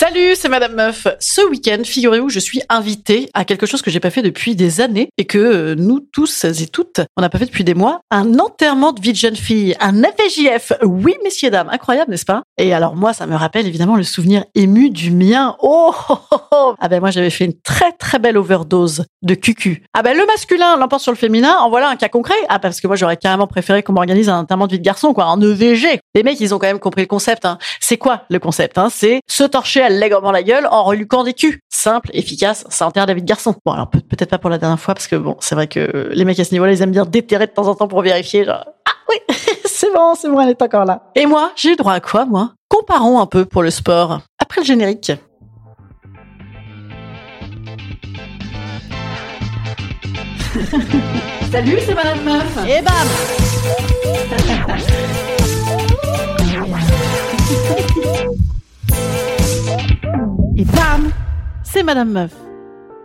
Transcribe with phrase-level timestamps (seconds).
[0.00, 1.08] Salut, c'est Madame Meuf.
[1.18, 4.80] Ce week-end, figurez-vous, je suis invitée à quelque chose que j'ai pas fait depuis des
[4.80, 7.98] années et que euh, nous tous et toutes, on n'a pas fait depuis des mois.
[8.12, 10.74] Un enterrement de vie de jeune fille, un FJF.
[10.84, 12.44] Oui, messieurs, dames, incroyable, n'est-ce pas?
[12.58, 15.56] Et alors moi, ça me rappelle évidemment le souvenir ému du mien.
[15.62, 16.74] Oh, oh, oh, oh.
[16.78, 19.82] Ah ben moi, j'avais fait une très très belle overdose de cucu.
[19.94, 21.56] Ah ben le masculin l'emporte sur le féminin.
[21.58, 22.36] En voilà un cas concret.
[22.48, 25.12] Ah parce que moi, j'aurais carrément préféré qu'on m'organise un enterrement de vie de garçon,
[25.12, 25.98] quoi, en EVG.
[26.14, 27.44] Les mecs, ils ont quand même compris le concept.
[27.44, 27.58] Hein.
[27.80, 28.90] C'est quoi le concept hein?
[28.92, 31.60] C'est se torcher allègrement la gueule en reluquant des culs.
[31.68, 33.54] Simple, efficace, ça enterre de garçon.
[33.64, 36.10] Bon, alors peut- peut-être pas pour la dernière fois, parce que bon, c'est vrai que
[36.12, 38.44] les mecs à ce niveau-là, ils aiment bien déterrer de temps en temps pour vérifier,
[38.44, 39.16] genre, ah oui,
[39.64, 41.02] c'est bon, c'est bon, elle est encore là.
[41.14, 42.52] Et moi, j'ai eu droit à quoi, moi?
[42.68, 44.20] Comparons un peu pour le sport.
[44.38, 45.12] Après le générique.
[51.50, 52.58] Salut, c'est Madame Meuf.
[52.68, 52.94] Et bam
[60.58, 61.12] Et bam
[61.62, 62.32] C'est Madame Meuf.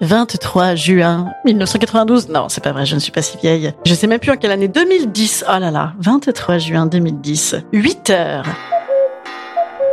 [0.00, 2.30] 23 juin 1992.
[2.30, 3.74] Non, c'est pas vrai, je ne suis pas si vieille.
[3.84, 4.66] Je sais même plus en quelle année.
[4.66, 5.44] 2010.
[5.46, 5.92] Oh là là.
[5.98, 7.56] 23 juin 2010.
[7.74, 8.46] 8 heures.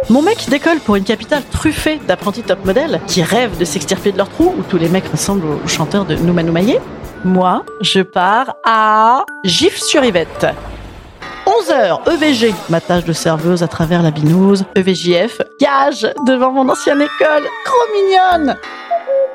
[0.10, 4.18] Mon mec décolle pour une capitale truffée d'apprentis top modèles qui rêvent de s'extirper de
[4.18, 6.80] leur trou où tous les mecs ressemblent aux chanteurs de Nouma Noumaillé.
[7.26, 10.48] Moi, je pars à Gif-sur-Yvette.
[11.62, 14.64] 11h, EVG, ma de serveuse à travers la binouse.
[14.76, 18.56] EVJF, gage devant mon ancienne école, trop mignonne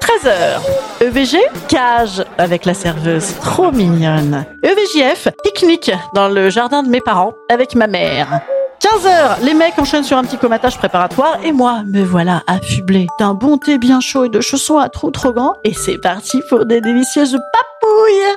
[0.00, 0.60] 13h,
[1.02, 1.38] EVG,
[1.68, 4.44] cage avec la serveuse, trop mignonne.
[4.64, 8.40] EVJF, pique-nique dans le jardin de mes parents avec ma mère.
[8.80, 13.34] 15h, les mecs enchaînent sur un petit comatage préparatoire et moi, me voilà affublé d'un
[13.34, 16.66] bon thé bien chaud et de chaussons à trous trop grands et c'est parti pour
[16.66, 18.36] des délicieuses papouilles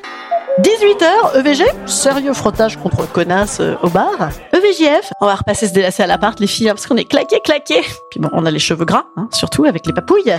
[0.62, 4.30] 18h, EVG, sérieux frottage contre connasse euh, au bar.
[4.52, 7.40] EVJF, on va repasser se délasser à l'appart les filles hein, parce qu'on est claqué
[7.40, 7.81] claqué.
[8.12, 10.36] Puis bon, on a les cheveux gras, hein, surtout avec les papouilles.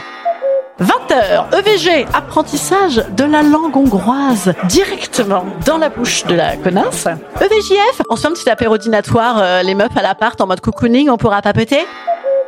[0.81, 7.07] 20h, EVG, apprentissage de la langue hongroise directement dans la bouche de la connasse.
[7.41, 11.09] EVJF, on se fait un petit apérodinatoire, euh, les meufs à l'appart en mode cocooning,
[11.09, 11.87] on pourra papeter.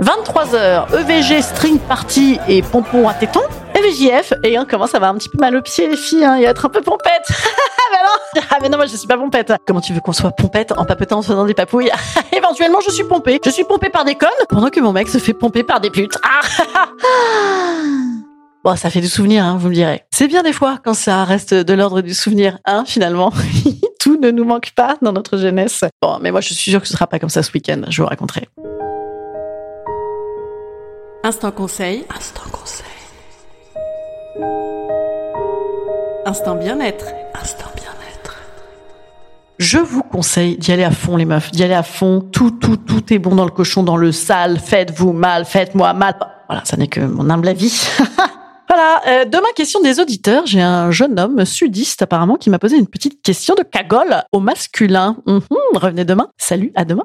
[0.03, 3.41] 23h, EVG, string party et pompon à téton.
[3.83, 6.37] EVJF, et on commence à avoir un petit peu mal aux pieds les filles, hein,
[6.37, 7.29] et à être un peu pompette.
[7.29, 7.99] mais
[8.41, 9.53] non Ah mais non, moi je suis pas pompette.
[9.67, 11.91] Comment tu veux qu'on soit pompette en papetant en faisant des papouilles?
[12.37, 13.41] Éventuellement, je suis pompée.
[13.45, 15.91] Je suis pompée par des connes pendant que mon mec se fait pomper par des
[15.91, 16.19] putes.
[16.23, 16.87] Ah
[18.65, 20.05] Bon, ça fait du souvenir, hein, vous me direz.
[20.13, 23.33] C'est bien des fois quand ça reste de l'ordre du souvenir, hein, finalement.
[23.99, 25.85] Tout ne nous manque pas dans notre jeunesse.
[26.01, 28.03] Bon, mais moi je suis sûre que ce sera pas comme ça ce week-end, je
[28.03, 28.49] vous raconterai.
[31.25, 32.05] Instant conseil.
[32.17, 32.82] Instant conseil.
[36.25, 37.07] Instant bien-être.
[37.35, 38.37] Instant bien-être.
[39.59, 41.51] Je vous conseille d'y aller à fond, les meufs.
[41.51, 42.21] D'y aller à fond.
[42.33, 44.59] Tout, tout, tout est bon dans le cochon, dans le sale.
[44.59, 46.15] Faites-vous mal, faites-moi mal.
[46.49, 47.89] Voilà, ça n'est que mon humble avis.
[48.69, 50.47] Voilà, euh, demain, question des auditeurs.
[50.47, 54.41] J'ai un jeune homme sudiste apparemment qui m'a posé une petite question de cagole au
[54.41, 55.19] masculin.
[55.27, 55.43] Mhm,
[55.75, 56.29] revenez demain.
[56.39, 57.05] Salut, à demain.